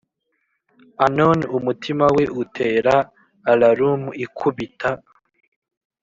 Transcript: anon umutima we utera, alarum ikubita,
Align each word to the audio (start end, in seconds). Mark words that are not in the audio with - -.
anon 1.05 1.39
umutima 1.57 2.05
we 2.15 2.23
utera, 2.41 2.95
alarum 3.51 4.01
ikubita, 4.25 4.89